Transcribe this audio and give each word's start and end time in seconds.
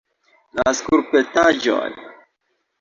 La 0.59 0.73
skulptaĵoj! 0.79 1.87